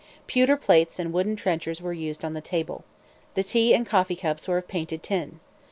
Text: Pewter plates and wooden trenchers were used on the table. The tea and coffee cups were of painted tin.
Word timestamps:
Pewter 0.25 0.57
plates 0.57 0.97
and 0.97 1.13
wooden 1.13 1.35
trenchers 1.35 1.79
were 1.79 1.93
used 1.93 2.25
on 2.25 2.33
the 2.33 2.41
table. 2.41 2.83
The 3.35 3.43
tea 3.43 3.75
and 3.75 3.85
coffee 3.85 4.15
cups 4.15 4.47
were 4.47 4.57
of 4.57 4.67
painted 4.67 5.03
tin. 5.03 5.39